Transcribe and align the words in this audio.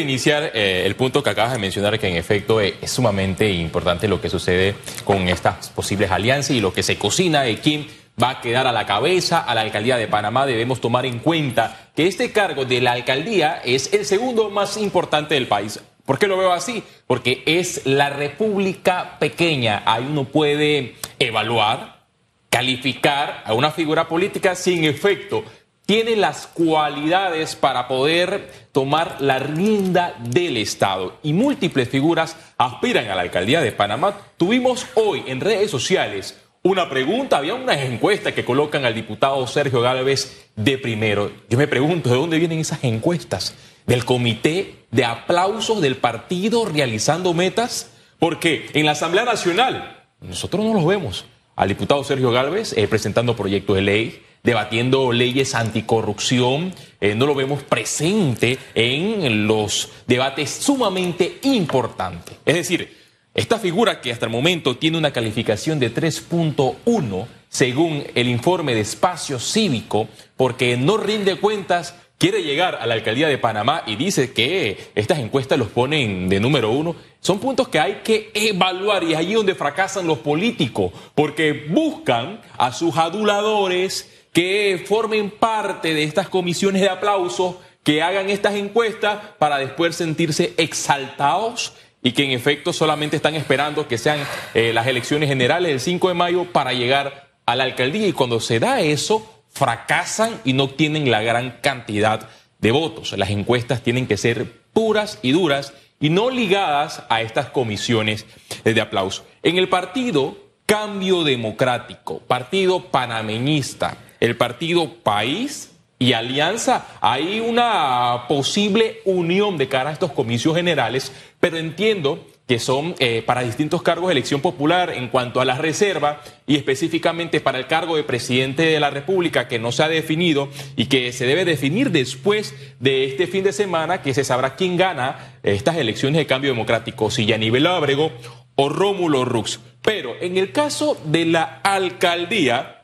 iniciar 0.00 0.52
eh, 0.54 0.84
el 0.86 0.96
punto 0.96 1.22
que 1.22 1.28
acabas 1.28 1.52
de 1.52 1.58
mencionar, 1.58 1.98
que 1.98 2.08
en 2.08 2.16
efecto 2.16 2.62
eh, 2.62 2.76
es 2.80 2.90
sumamente 2.90 3.50
importante 3.52 4.08
lo 4.08 4.22
que 4.22 4.30
sucede 4.30 4.74
con 5.04 5.28
estas 5.28 5.68
posibles 5.68 6.10
alianzas 6.10 6.52
y 6.52 6.60
lo 6.62 6.72
que 6.72 6.82
se 6.82 6.96
cocina 6.96 7.42
de 7.42 7.58
quién 7.58 7.86
va 8.20 8.30
a 8.30 8.40
quedar 8.40 8.66
a 8.66 8.72
la 8.72 8.86
cabeza 8.86 9.40
a 9.40 9.54
la 9.54 9.60
alcaldía 9.60 9.98
de 9.98 10.08
Panamá. 10.08 10.46
Debemos 10.46 10.80
tomar 10.80 11.04
en 11.04 11.18
cuenta 11.18 11.90
que 11.94 12.06
este 12.06 12.32
cargo 12.32 12.64
de 12.64 12.80
la 12.80 12.92
alcaldía 12.92 13.60
es 13.66 13.92
el 13.92 14.06
segundo 14.06 14.48
más 14.48 14.78
importante 14.78 15.34
del 15.34 15.46
país. 15.46 15.78
¿Por 16.06 16.18
qué 16.18 16.26
lo 16.26 16.38
veo 16.38 16.52
así? 16.52 16.82
Porque 17.06 17.42
es 17.44 17.82
la 17.84 18.08
república 18.08 19.18
pequeña. 19.18 19.82
Ahí 19.84 20.06
uno 20.08 20.24
puede 20.24 20.94
evaluar, 21.18 22.06
calificar 22.48 23.42
a 23.44 23.52
una 23.52 23.70
figura 23.70 24.08
política 24.08 24.54
sin 24.54 24.84
efecto 24.84 25.44
tiene 25.92 26.16
las 26.16 26.46
cualidades 26.46 27.54
para 27.54 27.86
poder 27.86 28.50
tomar 28.72 29.20
la 29.20 29.38
rienda 29.38 30.14
del 30.20 30.56
Estado 30.56 31.18
y 31.22 31.34
múltiples 31.34 31.86
figuras 31.86 32.34
aspiran 32.56 33.10
a 33.10 33.14
la 33.14 33.20
alcaldía 33.20 33.60
de 33.60 33.72
Panamá. 33.72 34.16
Tuvimos 34.38 34.86
hoy 34.94 35.22
en 35.26 35.42
redes 35.42 35.70
sociales 35.70 36.40
una 36.62 36.88
pregunta, 36.88 37.36
había 37.36 37.52
unas 37.52 37.76
encuestas 37.80 38.32
que 38.32 38.42
colocan 38.42 38.86
al 38.86 38.94
diputado 38.94 39.46
Sergio 39.46 39.82
Gálvez 39.82 40.48
de 40.56 40.78
primero. 40.78 41.30
Yo 41.50 41.58
me 41.58 41.68
pregunto, 41.68 42.08
¿de 42.08 42.16
dónde 42.16 42.38
vienen 42.38 42.60
esas 42.60 42.82
encuestas? 42.84 43.54
¿Del 43.84 44.06
comité 44.06 44.86
de 44.92 45.04
aplausos 45.04 45.82
del 45.82 45.96
partido 45.96 46.64
realizando 46.64 47.34
metas? 47.34 47.90
Porque 48.18 48.70
en 48.72 48.86
la 48.86 48.92
Asamblea 48.92 49.26
Nacional 49.26 50.06
nosotros 50.22 50.64
no 50.64 50.72
los 50.72 50.86
vemos. 50.86 51.26
Al 51.54 51.68
diputado 51.68 52.02
Sergio 52.02 52.30
Gálvez 52.30 52.72
eh, 52.78 52.88
presentando 52.88 53.36
proyectos 53.36 53.76
de 53.76 53.82
ley, 53.82 54.22
debatiendo 54.42 55.12
leyes 55.12 55.54
anticorrupción, 55.54 56.74
eh, 57.00 57.14
no 57.14 57.26
lo 57.26 57.34
vemos 57.34 57.62
presente 57.62 58.58
en 58.74 59.46
los 59.46 59.90
debates 60.06 60.50
sumamente 60.50 61.38
importantes. 61.42 62.36
Es 62.44 62.54
decir, 62.54 62.96
esta 63.34 63.58
figura 63.58 64.00
que 64.00 64.12
hasta 64.12 64.26
el 64.26 64.32
momento 64.32 64.76
tiene 64.76 64.98
una 64.98 65.12
calificación 65.12 65.78
de 65.78 65.94
3.1 65.94 67.26
según 67.48 68.04
el 68.14 68.28
informe 68.28 68.74
de 68.74 68.80
espacio 68.80 69.38
cívico, 69.38 70.08
porque 70.36 70.76
no 70.76 70.96
rinde 70.96 71.36
cuentas, 71.36 71.94
quiere 72.16 72.42
llegar 72.42 72.76
a 72.76 72.86
la 72.86 72.94
alcaldía 72.94 73.28
de 73.28 73.36
Panamá 73.36 73.82
y 73.86 73.96
dice 73.96 74.32
que 74.32 74.90
estas 74.94 75.18
encuestas 75.18 75.58
los 75.58 75.68
ponen 75.68 76.28
de 76.28 76.40
número 76.40 76.70
uno, 76.70 76.96
son 77.20 77.40
puntos 77.40 77.68
que 77.68 77.78
hay 77.78 78.00
que 78.04 78.30
evaluar 78.34 79.04
y 79.04 79.12
es 79.12 79.18
allí 79.18 79.34
donde 79.34 79.54
fracasan 79.54 80.06
los 80.06 80.18
políticos, 80.18 80.92
porque 81.14 81.66
buscan 81.68 82.40
a 82.56 82.72
sus 82.72 82.96
aduladores, 82.96 84.10
que 84.32 84.82
formen 84.86 85.30
parte 85.30 85.94
de 85.94 86.04
estas 86.04 86.28
comisiones 86.28 86.82
de 86.82 86.88
aplauso, 86.88 87.60
que 87.82 88.02
hagan 88.02 88.30
estas 88.30 88.54
encuestas 88.54 89.18
para 89.38 89.58
después 89.58 89.96
sentirse 89.96 90.54
exaltados 90.56 91.74
y 92.02 92.12
que 92.12 92.24
en 92.24 92.30
efecto 92.30 92.72
solamente 92.72 93.16
están 93.16 93.34
esperando 93.34 93.86
que 93.86 93.98
sean 93.98 94.18
eh, 94.54 94.72
las 94.72 94.86
elecciones 94.86 95.28
generales 95.28 95.70
del 95.70 95.80
5 95.80 96.08
de 96.08 96.14
mayo 96.14 96.44
para 96.52 96.72
llegar 96.72 97.30
a 97.46 97.56
la 97.56 97.64
alcaldía 97.64 98.06
y 98.06 98.12
cuando 98.12 98.40
se 98.40 98.58
da 98.58 98.80
eso 98.80 99.44
fracasan 99.50 100.40
y 100.44 100.54
no 100.54 100.64
obtienen 100.64 101.10
la 101.10 101.22
gran 101.22 101.58
cantidad 101.60 102.28
de 102.58 102.70
votos. 102.70 103.16
Las 103.18 103.30
encuestas 103.30 103.82
tienen 103.82 104.06
que 104.06 104.16
ser 104.16 104.62
puras 104.72 105.18
y 105.22 105.32
duras 105.32 105.74
y 106.00 106.10
no 106.10 106.30
ligadas 106.30 107.02
a 107.08 107.20
estas 107.20 107.50
comisiones 107.50 108.26
de 108.64 108.80
aplauso. 108.80 109.26
En 109.42 109.58
el 109.58 109.68
partido 109.68 110.36
Cambio 110.66 111.22
Democrático, 111.22 112.20
partido 112.20 112.90
panameñista, 112.90 113.98
el 114.22 114.36
partido 114.36 114.88
País 115.02 115.72
y 115.98 116.12
Alianza, 116.12 116.86
hay 117.00 117.40
una 117.40 118.28
posible 118.28 119.00
unión 119.04 119.58
de 119.58 119.66
cara 119.66 119.90
a 119.90 119.92
estos 119.92 120.12
comicios 120.12 120.54
generales, 120.54 121.12
pero 121.40 121.56
entiendo 121.56 122.24
que 122.46 122.60
son 122.60 122.94
eh, 123.00 123.24
para 123.26 123.42
distintos 123.42 123.82
cargos 123.82 124.08
de 124.08 124.12
elección 124.12 124.40
popular 124.40 124.90
en 124.90 125.08
cuanto 125.08 125.40
a 125.40 125.44
la 125.44 125.58
reserva 125.58 126.22
y 126.46 126.54
específicamente 126.54 127.40
para 127.40 127.58
el 127.58 127.66
cargo 127.66 127.96
de 127.96 128.04
presidente 128.04 128.62
de 128.62 128.78
la 128.78 128.90
República 128.90 129.48
que 129.48 129.58
no 129.58 129.72
se 129.72 129.82
ha 129.82 129.88
definido 129.88 130.48
y 130.76 130.86
que 130.86 131.12
se 131.12 131.26
debe 131.26 131.44
definir 131.44 131.90
después 131.90 132.54
de 132.78 133.04
este 133.06 133.26
fin 133.26 133.42
de 133.42 133.52
semana 133.52 134.02
que 134.02 134.14
se 134.14 134.22
sabrá 134.22 134.54
quién 134.54 134.76
gana 134.76 135.38
estas 135.42 135.76
elecciones 135.78 136.18
de 136.18 136.26
cambio 136.26 136.52
democrático, 136.52 137.10
si 137.10 137.26
Yanivel 137.26 137.66
Ábrego 137.66 138.12
o 138.54 138.68
Rómulo 138.68 139.24
Rux. 139.24 139.58
Pero 139.82 140.14
en 140.20 140.36
el 140.36 140.52
caso 140.52 140.96
de 141.06 141.24
la 141.24 141.60
alcaldía, 141.64 142.81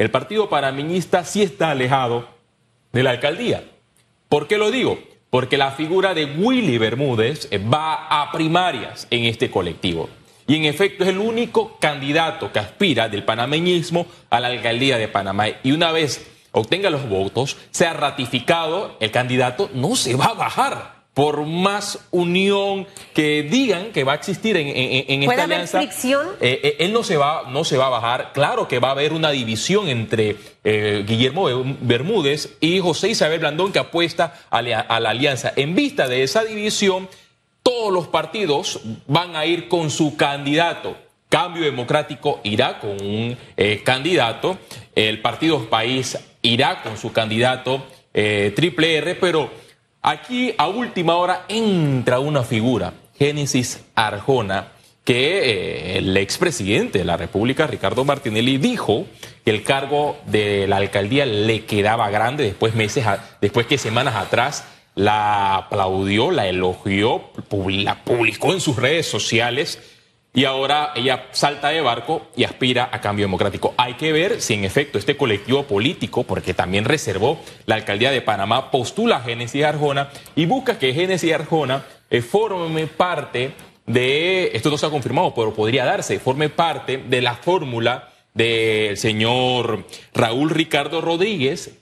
el 0.00 0.10
partido 0.10 0.48
panameñista 0.48 1.26
sí 1.26 1.42
está 1.42 1.72
alejado 1.72 2.26
de 2.90 3.02
la 3.02 3.10
alcaldía. 3.10 3.64
¿Por 4.30 4.48
qué 4.48 4.56
lo 4.56 4.70
digo? 4.70 4.98
Porque 5.28 5.58
la 5.58 5.72
figura 5.72 6.14
de 6.14 6.24
Willy 6.24 6.78
Bermúdez 6.78 7.50
va 7.70 8.06
a 8.06 8.32
primarias 8.32 9.06
en 9.10 9.26
este 9.26 9.50
colectivo. 9.50 10.08
Y 10.46 10.56
en 10.56 10.64
efecto 10.64 11.04
es 11.04 11.10
el 11.10 11.18
único 11.18 11.76
candidato 11.78 12.50
que 12.50 12.60
aspira 12.60 13.10
del 13.10 13.24
panameñismo 13.24 14.06
a 14.30 14.40
la 14.40 14.46
alcaldía 14.46 14.96
de 14.96 15.06
Panamá. 15.06 15.48
Y 15.62 15.72
una 15.72 15.92
vez 15.92 16.26
obtenga 16.52 16.88
los 16.88 17.06
votos, 17.06 17.58
sea 17.70 17.92
ratificado, 17.92 18.96
el 19.00 19.10
candidato 19.10 19.68
no 19.74 19.96
se 19.96 20.16
va 20.16 20.28
a 20.28 20.34
bajar 20.34 20.99
por 21.14 21.44
más 21.44 21.98
unión 22.12 22.86
que 23.14 23.42
digan 23.42 23.92
que 23.92 24.04
va 24.04 24.12
a 24.12 24.14
existir 24.14 24.56
en, 24.56 24.68
en, 24.68 25.22
esta 25.24 25.42
alianza, 25.42 25.82
eh, 25.82 25.88
eh, 26.40 26.76
él 26.78 26.92
no 26.92 27.02
se 27.02 27.16
va 27.16 27.44
no 27.48 27.64
se 27.64 27.76
va 27.76 27.86
a 27.86 27.90
bajar. 27.90 28.30
Claro 28.32 28.68
que 28.68 28.78
va 28.78 28.88
a 28.88 28.92
haber 28.92 29.12
una 29.12 29.30
división 29.30 29.88
entre 29.88 30.36
eh, 30.62 31.04
Guillermo 31.06 31.48
Bermúdez 31.80 32.56
y 32.60 32.78
José 32.78 33.08
Isabel 33.08 33.40
Blandón 33.40 33.72
que 33.72 33.80
apuesta 33.80 34.40
a 34.50 34.62
la, 34.62 34.80
alianza. 34.80 35.52
En 35.56 35.74
vista 35.74 36.06
de 36.06 36.22
esa 36.22 36.44
división, 36.44 37.08
todos 37.62 37.92
los 37.92 38.06
partidos 38.06 38.80
van 39.06 39.34
a 39.34 39.46
ir 39.46 39.68
con 39.68 39.90
su 39.90 40.16
candidato. 40.16 40.96
Cambio 41.28 41.64
Democrático 41.64 42.40
irá 42.44 42.80
con 42.80 43.00
un 43.00 43.36
candidato, 43.84 44.58
el 44.96 45.20
Partido 45.20 45.68
País 45.70 46.18
irá 46.42 46.82
con 46.82 46.96
su 46.96 47.12
candidato 47.12 47.84
Triple 48.12 48.96
R, 48.96 49.14
pero 49.14 49.48
Aquí 50.02 50.54
a 50.56 50.66
última 50.66 51.16
hora 51.16 51.44
entra 51.48 52.20
una 52.20 52.42
figura, 52.42 52.94
Génesis 53.18 53.84
Arjona, 53.94 54.68
que 55.04 55.40
eh, 55.40 55.98
el 55.98 56.16
expresidente 56.16 57.00
de 57.00 57.04
la 57.04 57.18
República, 57.18 57.66
Ricardo 57.66 58.04
Martinelli, 58.06 58.56
dijo 58.56 59.04
que 59.44 59.50
el 59.50 59.62
cargo 59.62 60.16
de 60.24 60.66
la 60.66 60.76
alcaldía 60.76 61.26
le 61.26 61.66
quedaba 61.66 62.08
grande 62.08 62.44
después 62.44 62.74
meses, 62.74 63.04
después 63.42 63.66
que 63.66 63.76
semanas 63.76 64.16
atrás 64.16 64.64
la 64.94 65.56
aplaudió, 65.56 66.30
la 66.30 66.46
elogió, 66.46 67.30
la 67.66 68.02
publicó 68.02 68.54
en 68.54 68.60
sus 68.60 68.76
redes 68.76 69.06
sociales 69.06 69.78
y 70.32 70.44
ahora 70.44 70.92
ella 70.94 71.26
salta 71.32 71.68
de 71.68 71.80
barco 71.80 72.28
y 72.36 72.44
aspira 72.44 72.88
a 72.92 73.00
cambio 73.00 73.24
democrático. 73.24 73.74
Hay 73.76 73.94
que 73.94 74.12
ver 74.12 74.40
si 74.40 74.54
en 74.54 74.64
efecto 74.64 74.98
este 74.98 75.16
colectivo 75.16 75.64
político, 75.64 76.24
porque 76.24 76.54
también 76.54 76.84
reservó 76.84 77.40
la 77.66 77.74
alcaldía 77.74 78.10
de 78.10 78.22
Panamá, 78.22 78.70
postula 78.70 79.16
a 79.16 79.22
Génesis 79.22 79.64
Arjona 79.64 80.10
y 80.36 80.46
busca 80.46 80.78
que 80.78 80.94
Génesis 80.94 81.32
Arjona 81.32 81.84
eh, 82.10 82.22
forme 82.22 82.86
parte 82.86 83.52
de, 83.86 84.50
esto 84.54 84.70
no 84.70 84.78
se 84.78 84.86
ha 84.86 84.90
confirmado, 84.90 85.34
pero 85.34 85.52
podría 85.52 85.84
darse, 85.84 86.20
forme 86.20 86.48
parte 86.48 86.98
de 86.98 87.20
la 87.20 87.34
fórmula 87.34 88.10
del 88.32 88.96
señor 88.96 89.84
Raúl 90.14 90.50
Ricardo 90.50 91.00
Rodríguez 91.00 91.79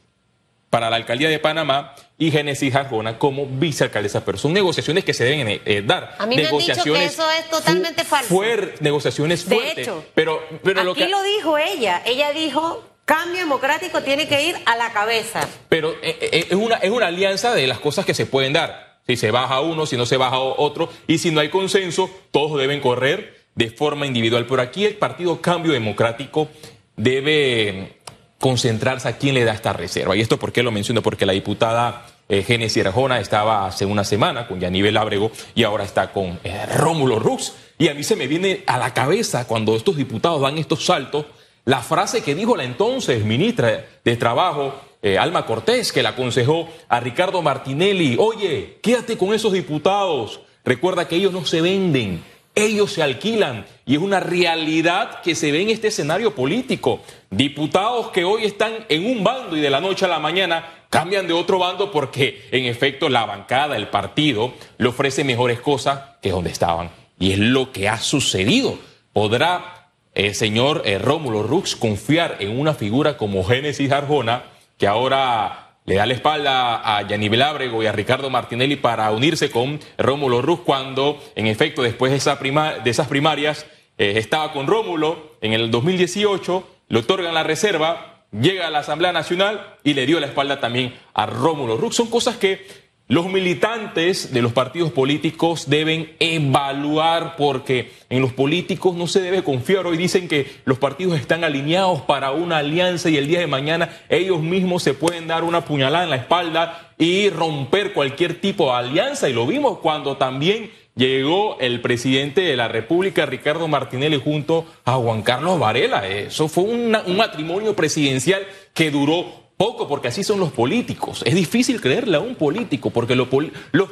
para 0.71 0.91
la 0.91 0.97
alcaldía 0.97 1.29
de 1.29 1.39
Panamá 1.39 1.95
y 2.19 2.31
Génesis 2.31 2.75
Arjona 2.75 3.19
como 3.19 3.47
vicealcaldesa. 3.47 4.25
Pero 4.25 4.39
son 4.39 4.53
negociaciones 4.53 5.05
que 5.05 5.15
se 5.15 5.25
deben 5.25 5.61
eh, 5.65 5.83
dar. 5.85 6.17
A 6.19 6.27
mí 6.27 6.37
me 6.37 6.47
han 6.47 6.59
dicho 6.59 6.85
que 6.85 7.05
eso 7.05 7.31
es 7.31 7.49
totalmente 7.49 8.05
falso. 8.05 8.43
negociaciones 8.81 9.45
fuertes. 9.45 9.77
De 9.77 9.83
hecho, 9.83 10.05
pero, 10.15 10.43
pero 10.63 10.93
aquí 10.93 11.07
lo, 11.09 11.23
dijo 11.23 11.59
ella. 11.59 12.03
Ella 12.05 12.33
dijo 12.33 12.85
cambio 13.05 13.41
democrático 13.41 14.03
tiene 14.03 14.29
que 14.29 14.49
ir 14.49 14.57
a 14.67 14.77
la 14.77 14.93
cabeza. 14.93 15.49
Pero 15.71 15.93
eh, 16.03 16.19
eh, 16.21 16.47
es, 16.51 16.57
una, 16.57 16.77
es 16.77 16.91
una 16.91 17.07
alianza 17.07 17.55
de 17.55 17.67
las 17.67 17.79
cosas 17.79 18.05
que 18.05 18.13
se 18.13 18.27
pueden 18.27 18.53
dar. 18.53 18.99
Si 19.07 19.17
se 19.17 19.31
baja 19.31 19.63
uno, 19.63 19.87
si 19.87 19.97
no 19.97 20.05
se 20.05 20.19
baja 20.19 20.39
otro, 20.39 20.91
y 21.07 21.17
si 21.17 21.31
no 21.31 21.41
hay 21.41 21.49
consenso, 21.49 22.11
todos 22.31 22.59
deben 22.59 22.81
correr 22.81 23.47
de 23.55 23.71
forma 23.71 24.07
individual. 24.07 24.45
Pero 24.47 24.61
aquí 24.61 24.85
el 24.85 24.97
Partido 24.97 25.41
Cambio 25.41 25.73
Democrático 25.73 26.49
debe 26.97 27.98
concentrarse 28.39 29.09
a 29.09 29.19
quién 29.19 29.35
le 29.35 29.45
da 29.45 29.53
esta 29.53 29.73
reserva. 29.73 30.17
Y 30.17 30.21
esto 30.21 30.39
por 30.39 30.53
qué 30.53 30.63
lo 30.63 30.71
menciono, 30.71 31.03
porque 31.03 31.27
la 31.27 31.33
diputada 31.33 32.07
eh, 32.29 32.71
Arjona 32.85 33.21
estaba 33.21 33.67
hace 33.67 33.87
una 33.87 34.05
semana 34.05 34.47
con 34.47 34.61
Yanivel 34.61 34.97
Ábrego 34.97 35.31
y 35.55 35.65
ahora 35.65 35.85
está 35.85 36.13
con 36.13 36.39
eh, 36.45 36.67
Rómulo 36.77 37.19
Rux. 37.19 37.55
Y 37.79 37.89
a 37.89 37.95
mí 37.95 38.03
se 38.03 38.17
me 38.17 38.27
viene 38.27 38.63
a 38.67 38.79
la 38.79 38.93
cabeza 38.93 39.47
cuando 39.47 39.77
estos 39.77 39.97
diputados 39.97 40.41
dan 40.41 40.59
estos 40.59 40.85
saltos, 40.85 41.27
la 41.65 41.81
frase 41.81 42.23
que 42.23 42.35
dijo 42.35 42.57
la 42.57 42.65
entonces 42.65 43.25
ministra 43.25 43.85
de 44.05 44.17
Trabajo, 44.17 44.75
eh, 45.03 45.17
Alma 45.19 45.47
Cortés, 45.47 45.93
que 45.93 46.03
le 46.03 46.09
aconsejó 46.09 46.69
a 46.89 47.01
Ricardo 47.01 47.41
Martinelli, 47.43 48.17
oye, 48.19 48.79
quédate 48.83 49.17
con 49.17 49.33
esos 49.33 49.53
diputados, 49.53 50.41
recuerda 50.65 51.07
que 51.07 51.17
ellos 51.17 51.33
no 51.33 51.45
se 51.45 51.61
venden, 51.61 52.23
ellos 52.55 52.93
se 52.93 53.03
alquilan 53.03 53.65
y 53.89 53.95
es 53.95 54.01
una 54.03 54.21
realidad 54.21 55.23
que 55.23 55.35
se 55.35 55.51
ve 55.51 55.63
en 55.63 55.71
este 55.71 55.89
escenario 55.89 56.35
político. 56.35 57.01
Diputados 57.31 58.11
que 58.11 58.23
hoy 58.23 58.45
están 58.45 58.85
en 58.91 59.07
un 59.07 59.25
bando 59.25 59.57
y 59.57 59.61
de 59.61 59.71
la 59.71 59.81
noche 59.81 60.05
a 60.05 60.09
la 60.09 60.19
mañana 60.19 60.85
cambian 60.91 61.27
de 61.27 61.33
otro 61.33 61.59
bando 61.59 61.91
porque 61.91 62.47
en 62.53 62.67
efecto 62.67 63.09
la 63.09 63.25
bancada, 63.25 63.79
el 63.79 63.89
partido, 63.89 64.53
le 64.77 64.89
ofrece 64.89 65.25
mejores 65.25 65.61
cosas 65.61 66.01
que 66.21 66.31
donde 66.31 66.51
estaban. 66.51 66.91
Y 67.19 67.33
es 67.33 67.39
lo 67.39 67.73
que 67.73 67.89
ha 67.89 67.99
sucedido. 67.99 68.79
¿Podrá 69.15 69.91
el 70.15 70.35
señor 70.35 70.83
eh, 70.85 70.99
Rómulo 70.99 71.43
Rux 71.43 71.75
confiar 71.75 72.37
en 72.41 72.61
una 72.61 72.75
figura 72.75 73.17
como 73.17 73.43
Génesis 73.43 73.91
Arjona, 73.91 74.43
que 74.77 74.87
ahora 74.87 75.77
le 75.87 75.95
da 75.95 76.05
la 76.05 76.13
espalda 76.13 76.99
a 76.99 77.09
Yanibel 77.09 77.41
Ábrego 77.41 77.83
y 77.83 77.87
a 77.87 77.93
Ricardo 77.93 78.29
Martinelli 78.29 78.77
para 78.77 79.11
unirse 79.13 79.51
con 79.51 79.81
Rómulo 79.97 80.43
Rux 80.43 80.63
cuando, 80.63 81.19
en 81.37 81.47
efecto, 81.47 81.81
después 81.81 82.13
de, 82.13 82.19
esa 82.19 82.37
de 82.37 82.91
esas 82.91 83.09
primarias, 83.09 83.65
eh, 83.99 84.15
estaba 84.17 84.53
con 84.53 84.67
Rómulo 84.67 85.37
en 85.41 85.53
el 85.53 85.71
2018, 85.71 86.69
le 86.89 86.99
otorgan 87.01 87.35
la 87.35 87.43
reserva, 87.43 88.25
llega 88.33 88.67
a 88.67 88.71
la 88.71 88.79
Asamblea 88.79 89.13
Nacional 89.13 89.77
y 89.85 89.95
le 89.95 90.07
dio 90.07 90.21
la 90.21 90.27
espalda 90.27 90.61
también 90.61 90.95
a 91.15 91.27
Rómulo 91.27 91.77
Rux. 91.77 91.97
Son 91.97 92.09
cosas 92.09 92.37
que 92.37 92.89
los 93.09 93.27
militantes 93.27 94.35
de 94.35 94.43
los 94.43 94.53
partidos 94.53 94.93
políticos 94.93 95.71
deben 95.71 96.15
evaluar 96.21 97.37
porque 97.37 97.91
en 98.11 98.21
los 98.21 98.35
políticos 98.35 98.97
no 98.97 99.07
se 99.07 99.23
debe 99.23 99.43
confiar. 99.43 99.87
Hoy 99.87 99.97
dicen 99.97 100.29
que 100.29 100.47
los 100.67 100.77
partidos 100.77 101.19
están 101.19 101.43
alineados 101.43 102.03
para 102.03 102.33
una 102.33 102.59
alianza 102.59 103.09
y 103.09 103.17
el 103.17 103.27
día 103.27 103.41
de 103.41 103.47
mañana 103.47 103.89
ellos 104.11 104.43
mismos 104.43 104.83
se 104.83 104.93
pueden 104.93 105.27
dar 105.27 105.43
una 105.43 105.65
puñalada 105.65 106.05
en 106.05 106.11
la 106.11 106.17
espalda 106.17 106.93
y 106.99 107.31
romper 107.31 107.95
cualquier 107.95 108.43
tipo 108.43 108.67
de 108.67 108.77
alianza. 108.77 109.29
Y 109.29 109.33
lo 109.33 109.47
vimos 109.47 109.79
cuando 109.79 110.19
también 110.19 110.71
llegó 110.99 111.57
el 111.61 111.81
presidente 111.81 112.43
de 112.43 112.57
la 112.57 112.69
República, 112.69 113.25
Ricardo 113.25 113.69
Martinelli, 113.69 114.21
junto 114.23 114.67
a 114.85 114.95
Juan 114.97 115.23
Carlos 115.23 115.59
Varela. 115.59 116.07
Eso 116.07 116.49
fue 116.49 116.65
un 116.65 117.17
matrimonio 117.17 117.75
presidencial 117.75 118.47
que 118.75 118.91
duró 118.91 119.49
poco, 119.57 119.89
porque 119.89 120.09
así 120.09 120.25
son 120.25 120.41
los 120.41 120.53
políticos. 120.53 121.23
Es 121.25 121.35
difícil 121.35 121.81
creerle 121.81 122.17
a 122.17 122.21
un 122.21 122.35
político, 122.35 122.91
porque 122.91 123.15
los 123.17 123.29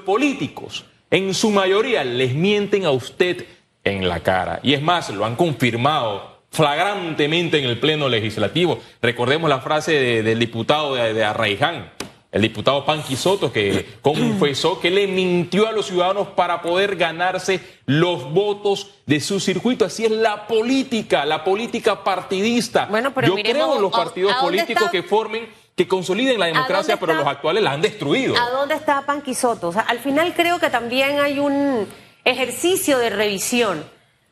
políticos 0.00 0.84
en 1.10 1.32
su 1.32 1.50
mayoría 1.50 2.04
les 2.04 2.34
mienten 2.34 2.84
a 2.84 2.90
usted 2.90 3.46
en 3.84 4.08
la 4.08 4.20
cara. 4.20 4.58
Y 4.62 4.74
es 4.74 4.82
más, 4.82 5.08
lo 5.10 5.24
han 5.24 5.36
confirmado 5.36 6.36
flagrantemente 6.50 7.58
en 7.58 7.64
el 7.64 7.78
Pleno 7.78 8.08
Legislativo. 8.08 8.80
Recordemos 9.00 9.48
la 9.48 9.60
frase 9.60 10.22
del 10.22 10.38
diputado 10.38 10.96
de, 10.96 11.14
de 11.14 11.24
Arraiján 11.24 11.92
el 12.36 12.42
diputado 12.42 12.84
Panqui 12.84 13.16
Soto, 13.16 13.50
que 13.50 13.98
confesó 14.02 14.78
que 14.80 14.90
le 14.90 15.06
mintió 15.06 15.66
a 15.66 15.72
los 15.72 15.86
ciudadanos 15.86 16.28
para 16.28 16.60
poder 16.60 16.96
ganarse 16.96 17.60
los 17.86 18.30
votos 18.30 18.90
de 19.06 19.20
su 19.20 19.40
circuito. 19.40 19.86
Así 19.86 20.04
es 20.04 20.10
la 20.10 20.46
política, 20.46 21.24
la 21.24 21.42
política 21.42 22.04
partidista. 22.04 22.86
Bueno, 22.86 23.14
pero 23.14 23.28
Yo 23.28 23.42
creo 23.42 23.76
en 23.76 23.82
los 23.82 23.90
partidos 23.90 24.34
políticos 24.34 24.90
que 24.90 25.02
formen 25.02 25.48
que 25.74 25.88
consoliden 25.88 26.38
la 26.38 26.46
democracia, 26.46 26.98
pero 26.98 27.14
los 27.14 27.26
actuales 27.26 27.62
la 27.62 27.72
han 27.72 27.82
destruido. 27.82 28.34
¿A 28.36 28.50
dónde 28.50 28.74
está 28.74 29.02
Panqui 29.02 29.34
Soto? 29.34 29.68
O 29.68 29.72
sea, 29.72 29.82
al 29.82 29.98
final 29.98 30.32
creo 30.34 30.58
que 30.58 30.70
también 30.70 31.20
hay 31.20 31.38
un 31.38 31.86
ejercicio 32.24 32.98
de 32.98 33.10
revisión. 33.10 33.84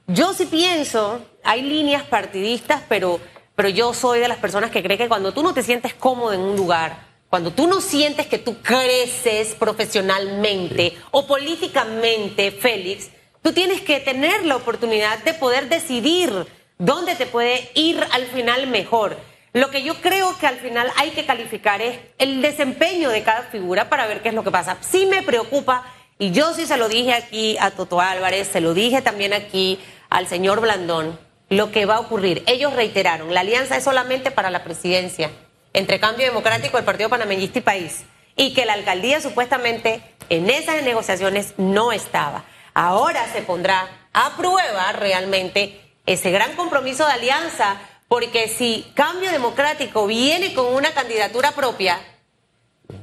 Yo 0.06 0.32
sí 0.32 0.46
pienso, 0.46 1.20
hay 1.42 1.62
líneas 1.62 2.02
partidistas, 2.02 2.82
pero, 2.88 3.20
pero 3.54 3.68
yo 3.68 3.92
soy 3.92 4.20
de 4.20 4.28
las 4.28 4.38
personas 4.38 4.70
que 4.70 4.82
cree 4.82 4.96
que 4.96 5.08
cuando 5.08 5.32
tú 5.32 5.42
no 5.42 5.54
te 5.54 5.62
sientes 5.62 5.92
cómodo 5.94 6.32
en 6.32 6.40
un 6.40 6.56
lugar, 6.56 7.03
cuando 7.34 7.50
tú 7.50 7.66
no 7.66 7.80
sientes 7.80 8.28
que 8.28 8.38
tú 8.38 8.58
creces 8.62 9.56
profesionalmente 9.56 10.96
o 11.10 11.26
políticamente, 11.26 12.52
Félix, 12.52 13.10
tú 13.42 13.52
tienes 13.52 13.80
que 13.80 13.98
tener 13.98 14.46
la 14.46 14.54
oportunidad 14.54 15.18
de 15.24 15.34
poder 15.34 15.68
decidir 15.68 16.46
dónde 16.78 17.16
te 17.16 17.26
puede 17.26 17.72
ir 17.74 17.98
al 18.12 18.26
final 18.26 18.68
mejor. 18.68 19.16
Lo 19.52 19.70
que 19.70 19.82
yo 19.82 20.00
creo 20.00 20.38
que 20.38 20.46
al 20.46 20.60
final 20.60 20.88
hay 20.94 21.10
que 21.10 21.26
calificar 21.26 21.82
es 21.82 21.98
el 22.18 22.40
desempeño 22.40 23.10
de 23.10 23.24
cada 23.24 23.42
figura 23.42 23.88
para 23.88 24.06
ver 24.06 24.22
qué 24.22 24.28
es 24.28 24.34
lo 24.36 24.44
que 24.44 24.52
pasa. 24.52 24.76
Sí 24.80 25.04
me 25.06 25.24
preocupa, 25.24 25.92
y 26.20 26.30
yo 26.30 26.54
sí 26.54 26.68
se 26.68 26.76
lo 26.76 26.88
dije 26.88 27.14
aquí 27.14 27.56
a 27.58 27.72
Toto 27.72 28.00
Álvarez, 28.00 28.46
se 28.46 28.60
lo 28.60 28.74
dije 28.74 29.02
también 29.02 29.32
aquí 29.32 29.80
al 30.08 30.28
señor 30.28 30.60
Blandón, 30.60 31.18
lo 31.48 31.72
que 31.72 31.84
va 31.84 31.96
a 31.96 32.00
ocurrir. 32.00 32.44
Ellos 32.46 32.74
reiteraron, 32.74 33.34
la 33.34 33.40
alianza 33.40 33.76
es 33.76 33.82
solamente 33.82 34.30
para 34.30 34.50
la 34.50 34.62
presidencia 34.62 35.32
entre 35.74 36.00
Cambio 36.00 36.24
Democrático, 36.24 36.78
el 36.78 36.84
Partido 36.84 37.10
Panameñista 37.10 37.58
y 37.58 37.62
País, 37.62 38.04
y 38.36 38.54
que 38.54 38.64
la 38.64 38.72
alcaldía 38.72 39.20
supuestamente 39.20 40.00
en 40.30 40.48
esas 40.48 40.82
negociaciones 40.82 41.54
no 41.58 41.92
estaba. 41.92 42.44
Ahora 42.72 43.26
se 43.32 43.42
pondrá 43.42 44.08
a 44.12 44.36
prueba 44.36 44.92
realmente 44.92 45.80
ese 46.06 46.30
gran 46.30 46.56
compromiso 46.56 47.06
de 47.06 47.12
alianza, 47.12 47.76
porque 48.08 48.48
si 48.48 48.90
Cambio 48.94 49.30
Democrático 49.30 50.06
viene 50.06 50.54
con 50.54 50.72
una 50.72 50.92
candidatura 50.92 51.52
propia, 51.52 51.98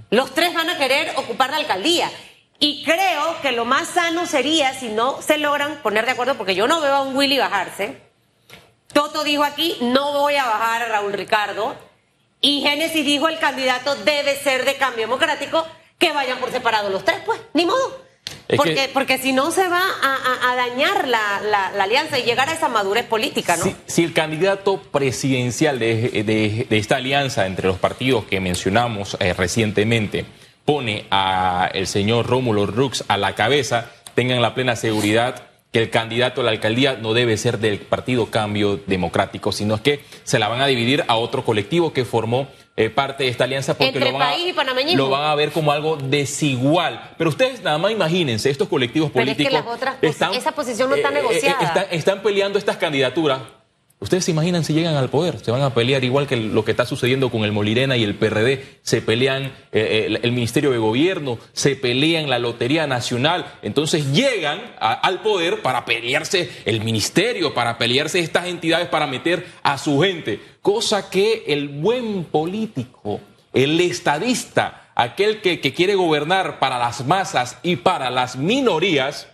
los 0.10 0.34
tres 0.34 0.54
van 0.54 0.70
a 0.70 0.78
querer 0.78 1.14
ocupar 1.18 1.52
la 1.52 1.58
alcaldía. 1.58 2.10
Y 2.60 2.84
creo 2.84 3.42
que 3.42 3.52
lo 3.52 3.66
más 3.66 3.88
sano 3.88 4.26
sería 4.26 4.74
si 4.74 4.90
no 4.90 5.22
se 5.22 5.38
logran 5.38 5.78
poner 5.78 6.06
de 6.06 6.12
acuerdo, 6.12 6.36
porque 6.36 6.56
yo 6.56 6.68
no 6.68 6.80
veo 6.80 6.94
a 6.94 7.02
un 7.02 7.16
Willy 7.16 7.38
bajarse. 7.38 8.00
Toto 8.94 9.24
dijo 9.24 9.44
aquí, 9.44 9.78
no 9.82 10.14
voy 10.14 10.36
a 10.36 10.46
bajar 10.46 10.84
a 10.84 10.88
Raúl 10.90 11.14
Ricardo. 11.14 11.91
Y 12.42 12.62
Génesis 12.62 13.06
dijo 13.06 13.30
el 13.30 13.38
candidato 13.38 13.96
debe 13.96 14.36
ser 14.36 14.66
de 14.66 14.76
cambio 14.76 15.02
democrático, 15.02 15.66
que 16.00 16.12
vayan 16.12 16.40
por 16.40 16.52
separado 16.52 16.90
los 16.90 17.06
tres, 17.06 17.20
pues, 17.24 17.40
ni 17.54 17.66
modo. 17.68 18.02
porque, 18.58 18.90
porque 18.92 19.20
si 19.20 19.34
no 19.34 19.52
se 19.52 19.68
va 19.68 19.84
a, 20.02 20.56
dañar 20.56 21.08
la, 21.08 21.68
alianza 21.80 22.18
y 22.18 22.24
llegar 22.24 22.50
a 22.50 22.54
esa 22.54 22.68
madurez 22.68 23.06
política, 23.06 23.56
¿no? 23.58 23.66
Si, 23.86 24.04
el 24.04 24.14
candidato 24.14 24.82
presidencial 24.82 25.78
de, 25.78 26.66
esta 26.72 26.96
alianza 26.96 27.46
entre 27.46 27.68
los 27.68 27.78
partidos 27.78 28.26
que 28.26 28.40
mencionamos 28.40 29.16
eh, 29.20 29.34
recientemente 29.34 30.26
pone 30.66 31.06
a 31.12 31.70
el 31.74 31.86
señor 31.86 32.26
Rómulo 32.26 32.66
Rux 32.66 33.04
a 33.08 33.18
la 33.18 33.36
cabeza, 33.36 33.92
tengan 34.16 34.42
la 34.42 34.56
plena 34.56 34.76
seguridad 34.76 35.51
que 35.72 35.80
el 35.80 35.90
candidato 35.90 36.42
a 36.42 36.44
la 36.44 36.52
alcaldía 36.52 36.98
no 37.02 37.14
debe 37.14 37.38
ser 37.38 37.60
del 37.60 37.80
partido 37.80 38.28
Cambio 38.28 38.80
Democrático, 38.88 39.52
sino 39.52 39.82
que 39.82 40.02
se 40.24 40.38
la 40.38 40.50
van 40.50 40.62
a 40.62 40.68
dividir 40.68 41.06
a 41.08 41.16
otro 41.16 41.46
colectivo 41.46 41.94
que 41.94 42.04
formó 42.04 42.48
eh, 42.76 42.90
parte 42.90 43.24
de 43.24 43.30
esta 43.30 43.46
alianza 43.46 43.78
porque 43.78 44.00
lo 44.00 44.12
van, 44.14 44.22
a, 44.22 44.96
lo 44.96 45.10
van, 45.10 45.24
a, 45.24 45.36
ver 45.36 45.52
como 45.52 45.72
algo 45.72 45.98
desigual. 45.98 47.12
Pero 47.18 47.30
ustedes 47.30 47.62
nada 47.62 47.78
más 47.78 47.92
imagínense, 47.92 48.50
estos 48.50 48.68
colectivos 48.68 49.12
políticos... 49.12 49.54
están, 50.02 50.34
esa 50.34 50.52
posición 50.52 50.90
no 50.90 50.96
está 50.96 51.10
eh, 51.10 51.24
eh, 51.42 51.88
están 51.92 52.22
peleando 52.22 52.58
estas 52.58 52.78
candidaturas 52.78 53.40
Ustedes 54.02 54.26
se 54.26 54.32
imaginan 54.32 54.64
si 54.64 54.74
llegan 54.74 54.96
al 54.96 55.12
poder, 55.12 55.38
se 55.42 55.52
van 55.52 55.62
a 55.62 55.76
pelear 55.76 56.04
igual 56.04 56.26
que 56.26 56.36
lo 56.36 56.66
que 56.66 56.72
está 56.72 56.88
sucediendo 56.88 57.30
con 57.30 57.44
el 57.44 57.52
Molirena 57.52 57.98
y 57.98 58.04
el 58.04 58.16
PRD, 58.16 58.80
se 58.82 59.00
pelean 59.00 59.44
eh, 59.44 59.52
eh, 59.72 60.20
el, 60.24 60.32
Ministerio 60.32 60.72
de 60.72 60.80
Gobierno, 60.80 61.38
se 61.54 61.76
pelean 61.76 62.28
la 62.28 62.40
Lotería 62.40 62.88
Nacional, 62.88 63.46
entonces 63.62 64.12
llegan 64.12 64.60
al 64.80 65.22
poder 65.22 65.62
para 65.62 65.86
pelearse 65.86 66.50
el 66.66 66.84
ministerio, 66.84 67.54
para 67.54 67.78
pelearse 67.78 68.20
estas 68.22 68.48
entidades, 68.48 68.88
para 68.88 69.06
meter 69.06 69.46
a 69.62 69.78
su 69.78 70.00
gente, 70.02 70.42
cosa 70.64 71.12
que 71.12 71.44
el 71.46 71.68
buen 71.68 72.24
político, 72.24 73.22
el 73.54 73.80
estadista, 73.80 74.90
aquel 74.96 75.42
que 75.42 75.60
quiere 75.60 75.94
gobernar 75.94 76.58
para 76.58 76.80
las 76.80 77.06
masas 77.06 77.60
y 77.62 77.76
para 77.76 78.10
las 78.10 78.36
minorías, 78.36 79.28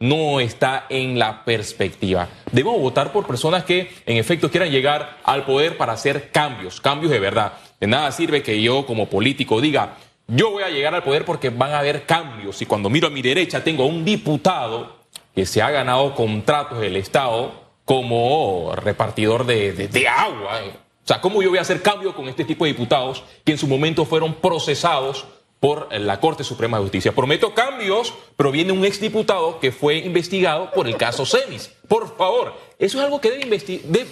no 0.00 0.40
está 0.40 0.86
en 0.88 1.18
la 1.18 1.44
perspectiva. 1.44 2.28
Debemos 2.50 2.80
votar 2.80 3.12
por 3.12 3.26
personas 3.26 3.64
que 3.64 3.90
en 4.06 4.16
efecto 4.16 4.50
quieran 4.50 4.70
llegar 4.70 5.18
al 5.24 5.44
poder 5.44 5.76
para 5.76 5.92
hacer 5.92 6.30
cambios, 6.30 6.80
cambios 6.80 7.12
de 7.12 7.20
verdad. 7.20 7.52
De 7.78 7.86
nada 7.86 8.10
sirve 8.10 8.42
que 8.42 8.60
yo 8.60 8.86
como 8.86 9.10
político 9.10 9.60
diga, 9.60 9.98
yo 10.26 10.52
voy 10.52 10.62
a 10.62 10.70
llegar 10.70 10.94
al 10.94 11.02
poder 11.02 11.24
porque 11.26 11.50
van 11.50 11.72
a 11.72 11.80
haber 11.80 12.06
cambios. 12.06 12.60
Y 12.62 12.66
cuando 12.66 12.88
miro 12.88 13.08
a 13.08 13.10
mi 13.10 13.20
derecha 13.20 13.62
tengo 13.62 13.84
a 13.84 13.86
un 13.86 14.04
diputado 14.04 14.96
que 15.34 15.44
se 15.44 15.60
ha 15.60 15.70
ganado 15.70 16.14
contratos 16.14 16.80
del 16.80 16.96
Estado 16.96 17.52
como 17.84 18.72
repartidor 18.74 19.44
de, 19.44 19.72
de 19.72 20.08
agua. 20.08 20.60
O 21.04 21.06
sea, 21.06 21.20
¿cómo 21.20 21.42
yo 21.42 21.50
voy 21.50 21.58
a 21.58 21.62
hacer 21.62 21.82
cambio 21.82 22.14
con 22.14 22.28
este 22.28 22.44
tipo 22.44 22.64
de 22.64 22.72
diputados 22.72 23.22
que 23.44 23.52
en 23.52 23.58
su 23.58 23.66
momento 23.66 24.06
fueron 24.06 24.34
procesados 24.34 25.26
por 25.60 25.88
la 25.92 26.18
Corte 26.20 26.42
Suprema 26.42 26.78
de 26.78 26.84
Justicia. 26.84 27.12
Prometo 27.12 27.54
cambios, 27.54 28.14
pero 28.36 28.50
viene 28.50 28.72
un 28.72 28.84
exdiputado 28.84 29.60
que 29.60 29.70
fue 29.70 29.98
investigado 29.98 30.70
por 30.70 30.88
el 30.88 30.96
caso 30.96 31.26
Semis. 31.26 31.70
Por 31.86 32.16
favor, 32.16 32.54
eso 32.78 32.98
es 32.98 33.04
algo 33.04 33.20
que 33.20 33.30
debe, 33.30 33.58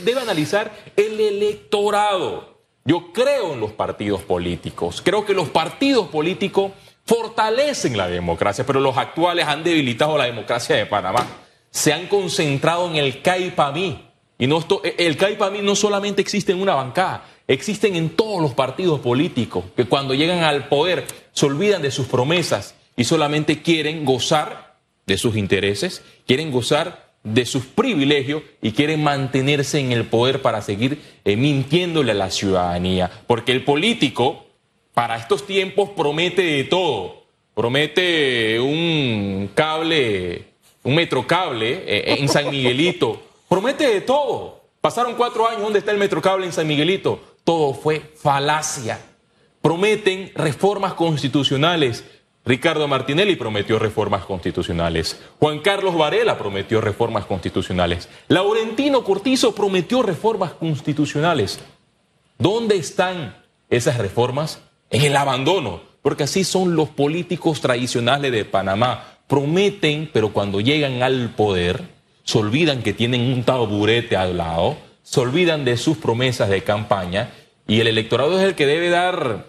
debe 0.05 0.21
analizar 0.21 0.71
el 0.95 1.19
electorado. 1.19 2.59
Yo 2.85 3.12
creo 3.12 3.55
en 3.55 3.61
los 3.61 3.73
partidos 3.73 4.23
políticos. 4.23 5.00
Creo 5.02 5.25
que 5.25 5.35
los 5.35 5.49
partidos 5.49 6.09
políticos 6.09 6.73
fortalecen 7.07 7.97
la 7.97 8.09
democracia, 8.09 8.67
pero 8.67 8.81
los 8.81 8.99
actuales 8.99 9.47
han 9.47 9.64
debilitado 9.64 10.19
la 10.19 10.26
democracia 10.26 10.76
de 10.76 10.85
Panamá. 10.85 11.26
Se 11.71 11.93
han 11.95 12.07
concentrado 12.09 12.87
en 12.88 12.97
el 12.97 13.23
CAIPAMI. 13.23 14.07
Y 14.38 14.47
no, 14.47 14.62
el 14.99 15.17
CAIPAMI 15.17 15.62
no 15.62 15.75
solamente 15.75 16.21
existe 16.21 16.52
en 16.52 16.61
una 16.61 16.75
bancada, 16.75 17.25
existen 17.49 17.97
en 17.97 18.11
todos 18.11 18.40
los 18.40 18.55
partidos 18.55 19.00
políticos 19.00 19.64
que 19.75 19.87
cuando 19.87 20.14
llegan 20.14 20.45
al 20.45 20.69
poder 20.69 21.07
se 21.33 21.47
olvidan 21.47 21.83
de 21.83 21.90
sus 21.90 22.07
promesas 22.07 22.75
y 22.97 23.05
solamente 23.05 23.62
quieren 23.62 24.05
gozar 24.05 24.76
de 25.07 25.17
sus 25.17 25.37
intereses, 25.37 26.05
quieren 26.26 26.52
gozar 26.52 27.09
de 27.25 27.47
sus 27.47 27.64
privilegios 27.64 28.43
y 28.62 28.73
quieren 28.73 29.02
mantenerse 29.02 29.81
en 29.81 29.93
el 29.93 30.05
poder 30.05 30.43
para 30.43 30.62
seguir 30.62 31.00
eh, 31.25 31.37
mintiéndole 31.37 32.12
a 32.12 32.14
la 32.14 32.31
ciudadanía. 32.31 33.11
Porque 33.26 33.52
el 33.52 33.64
político, 33.64 34.47
para 34.95 35.17
estos 35.17 35.47
tiempos 35.47 35.90
promete 35.90 36.43
de 36.43 36.64
todo. 36.64 37.25
Promete 37.55 38.61
un 38.61 39.50
cable, 39.55 40.45
un 40.85 40.95
metrocable 40.95 41.83
eh, 41.87 42.17
en 42.19 42.28
San 42.28 42.50
Miguelito. 42.50 43.21
Promete 43.49 43.88
de 43.88 44.00
todo. 44.02 44.61
Pasaron 44.81 45.14
cuatro 45.14 45.49
años, 45.49 45.62
¿dónde 45.62 45.81
está 45.81 45.90
el 45.90 45.99
metrocable 45.99 46.47
en 46.47 46.52
San 46.52 46.67
Miguelito? 46.67 47.21
Todo 47.49 47.73
fue 47.73 48.02
falacia. 48.14 49.00
Prometen 49.62 50.33
reformas 50.35 50.93
constitucionales. 50.93 52.05
Ricardo 52.45 52.87
Martinelli 52.87 53.37
prometió 53.37 53.78
reformas 53.78 54.26
constitucionales. 54.26 55.19
Juan 55.38 55.61
Carlos 55.61 55.97
Varela 55.97 56.37
prometió 56.37 56.83
reformas 56.83 57.25
constitucionales. 57.25 58.11
Laurentino 58.28 59.02
Cortizo 59.02 59.55
prometió 59.55 60.02
reformas 60.02 60.52
constitucionales. 60.52 61.59
¿Dónde 62.37 62.76
están 62.76 63.43
esas 63.71 63.97
reformas? 63.97 64.61
En 64.90 65.07
el 65.07 65.17
abandono, 65.17 65.81
porque 66.02 66.25
así 66.25 66.45
son 66.45 66.76
los 66.76 66.90
políticos 66.90 67.62
tradicionales 67.62 68.31
de 68.31 68.45
Panamá. 68.45 69.21
Prometen, 69.26 70.11
pero 70.12 70.35
cuando 70.35 70.61
llegan 70.61 71.02
al 71.02 71.31
poder, 71.35 71.83
se 72.25 72.37
olvidan 72.37 72.83
que 72.83 72.93
tienen 72.93 73.23
un 73.23 73.43
taburete 73.43 74.19
al 74.19 74.37
lado, 74.37 74.76
se 75.11 75.21
olvidan 75.21 75.65
de 75.65 75.79
sus 75.79 75.97
promesas 75.97 76.50
de 76.50 76.62
campaña 76.62 77.31
y 77.67 77.81
el 77.81 77.87
electorado 77.87 78.38
es 78.38 78.45
el 78.45 78.55
que 78.55 78.67
debe 78.67 78.91
dar, 78.91 79.47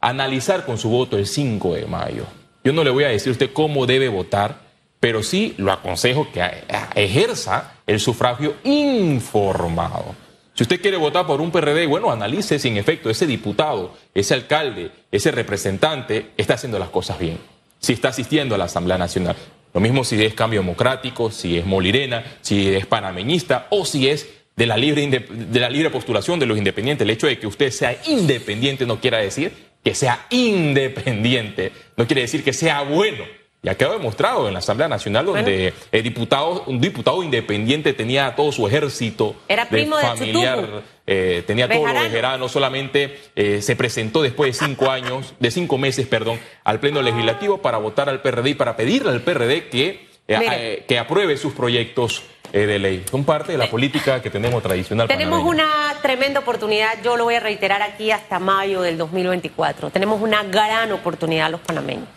analizar 0.00 0.64
con 0.64 0.78
su 0.78 0.90
voto 0.90 1.18
el 1.18 1.26
5 1.26 1.74
de 1.74 1.86
mayo. 1.86 2.24
Yo 2.62 2.72
no 2.72 2.84
le 2.84 2.90
voy 2.90 3.02
a 3.02 3.08
decir 3.08 3.30
a 3.30 3.32
usted 3.32 3.52
cómo 3.52 3.84
debe 3.86 4.08
votar, 4.08 4.60
pero 5.00 5.24
sí 5.24 5.54
lo 5.58 5.72
aconsejo 5.72 6.28
que 6.30 6.48
ejerza 6.94 7.72
el 7.84 7.98
sufragio 7.98 8.54
informado. 8.62 10.14
Si 10.54 10.62
usted 10.62 10.80
quiere 10.80 10.98
votar 10.98 11.26
por 11.26 11.40
un 11.40 11.50
PRD, 11.50 11.88
bueno, 11.88 12.12
analice 12.12 12.60
si 12.60 12.68
en 12.68 12.76
efecto 12.76 13.10
ese 13.10 13.26
diputado, 13.26 13.96
ese 14.14 14.34
alcalde, 14.34 14.92
ese 15.10 15.32
representante 15.32 16.30
está 16.36 16.54
haciendo 16.54 16.78
las 16.78 16.90
cosas 16.90 17.18
bien, 17.18 17.38
si 17.80 17.92
está 17.92 18.10
asistiendo 18.10 18.54
a 18.54 18.58
la 18.58 18.66
Asamblea 18.66 18.98
Nacional. 18.98 19.34
Lo 19.74 19.80
mismo 19.80 20.04
si 20.04 20.22
es 20.22 20.34
cambio 20.34 20.60
democrático, 20.60 21.32
si 21.32 21.58
es 21.58 21.66
molirena, 21.66 22.22
si 22.40 22.68
es 22.68 22.86
panameñista 22.86 23.66
o 23.70 23.84
si 23.84 24.08
es 24.08 24.41
de 24.56 24.66
la, 24.66 24.76
libre, 24.76 25.06
de 25.08 25.60
la 25.60 25.70
libre 25.70 25.90
postulación 25.90 26.38
de 26.38 26.46
los 26.46 26.58
independientes. 26.58 27.04
El 27.04 27.10
hecho 27.10 27.26
de 27.26 27.38
que 27.38 27.46
usted 27.46 27.70
sea 27.70 27.96
independiente 28.06 28.86
no 28.86 29.00
quiere 29.00 29.18
decir 29.18 29.52
que 29.82 29.94
sea 29.94 30.26
independiente, 30.30 31.72
no 31.96 32.06
quiere 32.06 32.22
decir 32.22 32.44
que 32.44 32.52
sea 32.52 32.82
bueno. 32.82 33.24
Ya 33.64 33.76
quedó 33.76 33.92
demostrado 33.92 34.48
en 34.48 34.54
la 34.54 34.58
Asamblea 34.58 34.88
Nacional 34.88 35.24
donde 35.24 35.72
diputado, 36.02 36.64
un 36.66 36.80
diputado 36.80 37.22
independiente 37.22 37.92
tenía 37.92 38.34
todo 38.34 38.50
su 38.50 38.66
ejército 38.66 39.36
Era 39.48 39.68
primo 39.68 39.96
de 39.98 40.02
familiar, 40.02 40.82
eh, 41.06 41.44
tenía 41.46 41.68
todo 41.68 41.86
lo 41.86 42.02
de 42.02 42.48
solamente 42.48 43.20
eh, 43.36 43.62
se 43.62 43.76
presentó 43.76 44.20
después 44.20 44.58
de 44.58 44.66
cinco 44.66 44.90
años, 44.90 45.34
de 45.38 45.52
cinco 45.52 45.78
meses, 45.78 46.08
perdón, 46.08 46.40
al 46.64 46.80
Pleno 46.80 47.02
Legislativo 47.02 47.58
para 47.58 47.78
votar 47.78 48.08
al 48.08 48.20
PRD 48.20 48.50
y 48.50 48.54
para 48.54 48.76
pedirle 48.76 49.10
al 49.10 49.22
PRD 49.22 49.68
que, 49.68 50.08
eh, 50.26 50.84
que 50.88 50.98
apruebe 50.98 51.36
sus 51.36 51.52
proyectos 51.52 52.24
de 52.58 52.78
ley. 52.78 53.04
Son 53.10 53.24
parte 53.24 53.52
de 53.52 53.58
la 53.58 53.70
política 53.70 54.20
que 54.20 54.30
tenemos 54.30 54.62
tradicional. 54.62 55.08
Tenemos 55.08 55.42
una 55.42 55.94
tremenda 56.02 56.40
oportunidad, 56.40 57.02
yo 57.02 57.16
lo 57.16 57.24
voy 57.24 57.36
a 57.36 57.40
reiterar 57.40 57.82
aquí 57.82 58.10
hasta 58.10 58.38
mayo 58.38 58.82
del 58.82 58.98
2024. 58.98 59.90
Tenemos 59.90 60.20
una 60.20 60.42
gran 60.44 60.92
oportunidad 60.92 61.50
los 61.50 61.60
panameños 61.60 62.08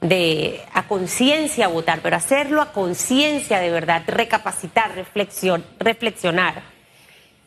de 0.00 0.60
a 0.72 0.86
conciencia 0.86 1.68
votar, 1.68 2.00
pero 2.02 2.16
hacerlo 2.16 2.62
a 2.62 2.72
conciencia 2.72 3.58
de 3.58 3.70
verdad, 3.70 4.02
recapacitar, 4.06 4.94
reflexión, 4.94 5.64
reflexionar, 5.78 6.62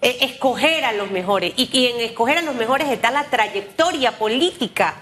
eh, 0.02 0.18
escoger 0.22 0.84
a 0.84 0.92
los 0.92 1.12
mejores. 1.12 1.54
Y, 1.56 1.88
en 1.88 2.02
escoger 2.02 2.40
a 2.40 2.42
los 2.42 2.56
mejores 2.56 2.90
está 2.90 3.12
la 3.12 3.24
trayectoria 3.26 4.18
política, 4.18 4.96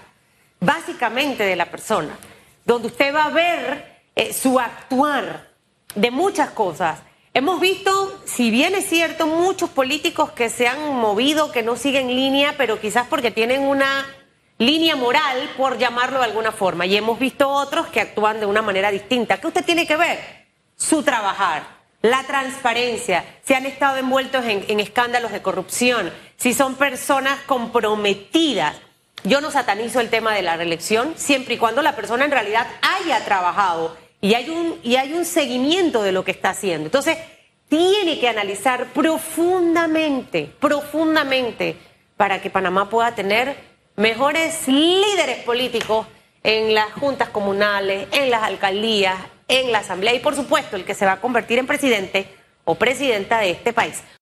básicamente, 0.60 1.42
de 1.44 1.56
la 1.56 1.66
persona, 1.66 2.16
donde 2.64 2.88
usted 2.88 3.14
va 3.14 3.24
a 3.24 3.30
ver 3.30 4.02
eh, 4.14 4.32
su 4.32 4.60
actuar 4.60 5.49
de 5.94 6.10
muchas 6.10 6.50
cosas. 6.50 7.00
Hemos 7.32 7.60
visto, 7.60 8.20
si 8.24 8.50
bien 8.50 8.74
es 8.74 8.86
cierto, 8.86 9.26
muchos 9.26 9.70
políticos 9.70 10.32
que 10.32 10.48
se 10.48 10.66
han 10.66 10.96
movido, 10.96 11.52
que 11.52 11.62
no 11.62 11.76
siguen 11.76 12.08
línea, 12.08 12.54
pero 12.56 12.80
quizás 12.80 13.06
porque 13.08 13.30
tienen 13.30 13.62
una 13.62 14.06
línea 14.58 14.94
moral, 14.96 15.50
por 15.56 15.78
llamarlo 15.78 16.18
de 16.18 16.26
alguna 16.26 16.52
forma. 16.52 16.86
Y 16.86 16.96
hemos 16.96 17.18
visto 17.18 17.48
otros 17.48 17.86
que 17.86 18.00
actúan 18.00 18.40
de 18.40 18.46
una 18.46 18.62
manera 18.62 18.90
distinta. 18.90 19.38
¿Qué 19.38 19.46
usted 19.46 19.64
tiene 19.64 19.86
que 19.86 19.96
ver? 19.96 20.18
Su 20.76 21.02
trabajar, 21.02 21.62
la 22.02 22.24
transparencia, 22.24 23.24
si 23.44 23.54
han 23.54 23.64
estado 23.64 23.96
envueltos 23.96 24.44
en, 24.44 24.80
escándalos 24.80 25.32
de 25.32 25.40
corrupción, 25.40 26.12
si 26.36 26.52
son 26.52 26.74
personas 26.74 27.40
comprometidas. 27.46 28.76
Yo 29.24 29.40
no 29.40 29.50
satanizo 29.50 30.00
el 30.00 30.10
tema 30.10 30.34
de 30.34 30.42
la 30.42 30.56
reelección, 30.56 31.14
siempre 31.16 31.54
y 31.54 31.58
cuando 31.58 31.80
la 31.80 31.94
persona 31.94 32.24
en 32.24 32.30
realidad 32.30 32.66
haya 32.82 33.24
trabajado 33.24 33.96
y 34.20 34.34
hay 34.34 34.50
un, 34.50 34.78
y 34.82 34.96
hay 34.96 35.12
un 35.12 35.24
seguimiento 35.24 36.02
de 36.02 36.12
lo 36.12 36.24
que 36.24 36.30
está 36.30 36.50
haciendo. 36.50 36.86
Entonces, 36.86 37.16
tiene 37.68 38.18
que 38.18 38.28
analizar 38.28 38.86
profundamente, 38.92 40.52
profundamente, 40.60 41.76
para 42.16 42.42
que 42.42 42.50
Panamá 42.50 42.90
pueda 42.90 43.14
tener 43.14 43.56
mejores 43.96 44.66
líderes 44.66 45.44
políticos 45.44 46.06
en 46.42 46.74
las 46.74 46.92
juntas 46.92 47.28
comunales, 47.28 48.08
en 48.12 48.30
las 48.30 48.42
alcaldías, 48.42 49.16
en 49.46 49.72
la 49.72 49.78
asamblea 49.78 50.14
y 50.14 50.20
por 50.20 50.34
supuesto 50.34 50.76
el 50.76 50.84
que 50.84 50.94
se 50.94 51.06
va 51.06 51.12
a 51.12 51.20
convertir 51.20 51.58
en 51.58 51.66
presidente 51.66 52.26
o 52.64 52.74
presidenta 52.76 53.40
de 53.40 53.50
este 53.50 53.72
país. 53.72 54.02